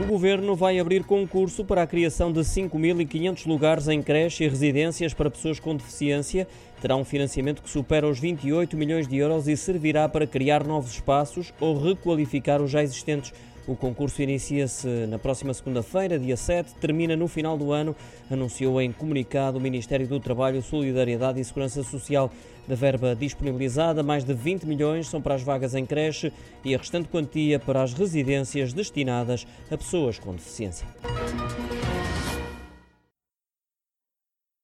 O 0.00 0.06
Governo 0.06 0.56
vai 0.56 0.80
abrir 0.80 1.04
concurso 1.04 1.62
para 1.62 1.82
a 1.82 1.86
criação 1.86 2.32
de 2.32 2.40
5.500 2.40 3.46
lugares 3.46 3.86
em 3.86 4.00
creche 4.00 4.44
e 4.44 4.48
residências 4.48 5.12
para 5.12 5.30
pessoas 5.30 5.60
com 5.60 5.76
deficiência. 5.76 6.48
Terá 6.80 6.96
um 6.96 7.04
financiamento 7.04 7.60
que 7.60 7.68
supera 7.68 8.08
os 8.08 8.18
28 8.18 8.78
milhões 8.78 9.06
de 9.06 9.18
euros 9.18 9.46
e 9.46 9.54
servirá 9.58 10.08
para 10.08 10.26
criar 10.26 10.66
novos 10.66 10.92
espaços 10.92 11.52
ou 11.60 11.78
requalificar 11.78 12.62
os 12.62 12.70
já 12.70 12.82
existentes. 12.82 13.34
O 13.66 13.76
concurso 13.76 14.22
inicia-se 14.22 14.88
na 15.06 15.18
próxima 15.18 15.54
segunda-feira, 15.54 16.18
dia 16.18 16.36
7, 16.36 16.74
termina 16.74 17.14
no 17.16 17.28
final 17.28 17.56
do 17.56 17.72
ano, 17.72 17.94
anunciou 18.30 18.80
em 18.80 18.90
comunicado 18.90 19.58
o 19.58 19.60
Ministério 19.60 20.06
do 20.06 20.18
Trabalho, 20.18 20.62
Solidariedade 20.62 21.40
e 21.40 21.44
Segurança 21.44 21.82
Social. 21.82 22.30
Da 22.66 22.74
verba 22.74 23.16
disponibilizada, 23.16 24.02
mais 24.02 24.24
de 24.24 24.32
20 24.32 24.64
milhões 24.64 25.08
são 25.08 25.20
para 25.20 25.34
as 25.34 25.42
vagas 25.42 25.74
em 25.74 25.84
creche 25.84 26.32
e 26.64 26.74
a 26.74 26.78
restante 26.78 27.08
quantia 27.08 27.58
para 27.58 27.82
as 27.82 27.92
residências 27.92 28.72
destinadas 28.72 29.46
a 29.70 29.76
pessoas 29.76 30.18
com 30.18 30.32
deficiência. 30.32 30.86